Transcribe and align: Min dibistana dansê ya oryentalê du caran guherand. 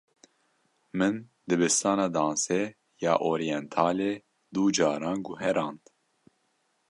Min 0.97 1.15
dibistana 1.47 2.07
dansê 2.15 2.61
ya 3.03 3.13
oryentalê 3.29 4.13
du 4.53 4.63
caran 4.75 5.17
guherand. 5.27 5.81